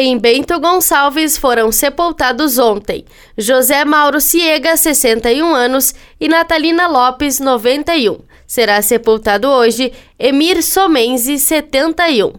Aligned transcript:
Em 0.00 0.16
Bento 0.16 0.60
Gonçalves 0.60 1.36
foram 1.36 1.72
sepultados 1.72 2.56
ontem 2.56 3.04
José 3.36 3.84
Mauro 3.84 4.20
Ciega, 4.20 4.76
61 4.76 5.52
anos, 5.52 5.92
e 6.20 6.28
Natalina 6.28 6.86
Lopes, 6.86 7.40
91. 7.40 8.20
Será 8.46 8.80
sepultado 8.80 9.48
hoje 9.48 9.92
Emir 10.16 10.62
Somenzi, 10.62 11.36
71. 11.36 12.32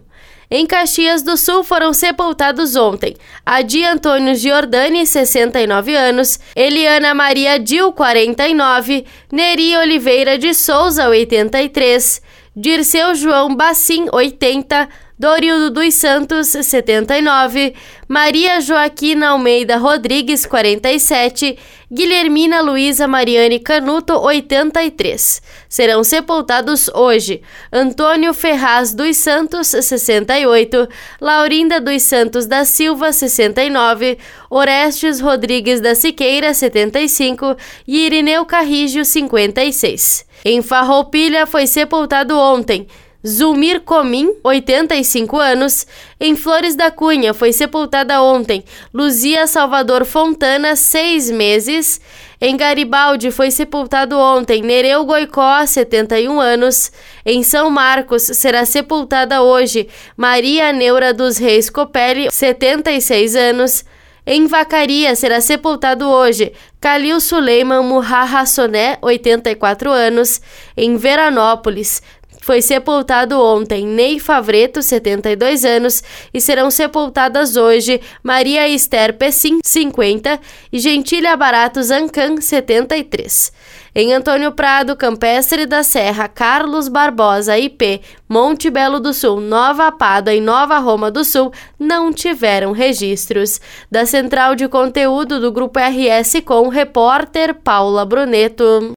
Em 0.50 0.64
Caxias 0.64 1.22
do 1.22 1.36
Sul 1.36 1.62
foram 1.62 1.92
sepultados 1.92 2.76
ontem 2.76 3.14
Adi 3.44 3.84
Antônio 3.84 4.34
Giordani, 4.34 5.06
69 5.06 5.94
anos, 5.94 6.40
Eliana 6.56 7.12
Maria 7.12 7.58
Dil, 7.58 7.92
49, 7.92 9.04
Neri 9.30 9.76
Oliveira 9.76 10.38
de 10.38 10.54
Souza, 10.54 11.10
83, 11.10 12.22
Dirceu 12.56 13.14
João 13.14 13.54
Bacim, 13.54 14.06
80, 14.10 14.88
Dorildo 15.20 15.68
dos 15.68 15.92
Santos, 15.96 16.46
79, 16.46 17.74
Maria 18.08 18.58
Joaquina 18.58 19.28
Almeida 19.28 19.76
Rodrigues, 19.76 20.46
47, 20.46 21.58
Guilhermina 21.92 22.62
Luísa 22.62 23.06
Mariane 23.06 23.58
Canuto, 23.58 24.14
83. 24.14 25.42
Serão 25.68 26.02
sepultados 26.02 26.88
hoje 26.94 27.42
Antônio 27.70 28.32
Ferraz 28.32 28.94
dos 28.94 29.18
Santos, 29.18 29.66
68, 29.66 30.88
Laurinda 31.20 31.82
dos 31.82 32.02
Santos 32.02 32.46
da 32.46 32.64
Silva, 32.64 33.12
69, 33.12 34.16
Orestes 34.48 35.20
Rodrigues 35.20 35.82
da 35.82 35.94
Siqueira, 35.94 36.54
75 36.54 37.58
e 37.86 38.06
Irineu 38.06 38.46
Carrígio, 38.46 39.04
56. 39.04 40.24
Em 40.46 40.62
Farroupilha 40.62 41.44
foi 41.46 41.66
sepultado 41.66 42.38
ontem 42.38 42.86
Zulmir 43.26 43.82
Comim, 43.82 44.34
85 44.42 45.38
anos, 45.38 45.86
em 46.18 46.34
Flores 46.34 46.74
da 46.74 46.90
Cunha, 46.90 47.34
foi 47.34 47.52
sepultada 47.52 48.22
ontem. 48.22 48.64
Luzia 48.92 49.46
Salvador 49.46 50.06
Fontana, 50.06 50.74
6 50.74 51.30
meses. 51.30 52.00
Em 52.40 52.56
Garibaldi, 52.56 53.30
foi 53.30 53.50
sepultado 53.50 54.18
ontem 54.18 54.62
Nereu 54.62 55.04
Goicó, 55.04 55.66
71 55.66 56.40
anos. 56.40 56.90
Em 57.26 57.42
São 57.42 57.68
Marcos, 57.68 58.22
será 58.22 58.64
sepultada 58.64 59.42
hoje 59.42 59.88
Maria 60.16 60.72
Neura 60.72 61.12
dos 61.12 61.36
Reis 61.36 61.68
Copelli, 61.68 62.30
76 62.30 63.36
anos. 63.36 63.84
Em 64.26 64.46
Vacaria 64.46 65.14
será 65.16 65.40
sepultado 65.40 66.08
hoje 66.08 66.52
Calil 66.80 67.20
Suleiman 67.20 67.82
Murra 67.82 68.46
Soné, 68.46 68.98
84 69.02 69.90
anos. 69.90 70.40
Em 70.76 70.96
Veranópolis 70.96 72.02
foi 72.42 72.62
sepultado 72.62 73.40
ontem 73.40 73.86
Ney 73.86 74.18
Favreto, 74.18 74.82
72 74.82 75.64
anos, 75.64 76.02
e 76.32 76.40
serão 76.40 76.70
sepultadas 76.70 77.56
hoje 77.56 78.00
Maria 78.22 78.68
Esther 78.68 79.16
Pessim, 79.16 79.60
50, 79.64 80.40
e 80.72 80.78
Gentilha 80.78 81.36
Barato 81.36 81.82
Zancan, 81.82 82.40
73. 82.40 83.52
Em 83.92 84.12
Antônio 84.14 84.52
Prado, 84.52 84.94
Campestre 84.94 85.66
da 85.66 85.82
Serra, 85.82 86.28
Carlos 86.28 86.86
Barbosa, 86.86 87.58
IP, 87.58 88.00
Monte 88.28 88.70
Belo 88.70 89.00
do 89.00 89.12
Sul, 89.12 89.40
Nova 89.40 89.90
Pada 89.90 90.32
e 90.32 90.40
Nova 90.40 90.78
Roma 90.78 91.10
do 91.10 91.24
Sul 91.24 91.52
não 91.76 92.12
tiveram 92.12 92.70
registros. 92.70 93.60
Da 93.90 94.06
central 94.06 94.54
de 94.54 94.68
conteúdo 94.68 95.40
do 95.40 95.50
Grupo 95.50 95.80
RS 95.80 96.40
com 96.44 96.68
repórter 96.68 97.52
Paula 97.52 98.04
Bruneto. 98.04 98.88